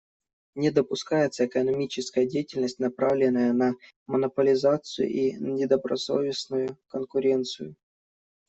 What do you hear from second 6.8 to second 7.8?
конкуренцию.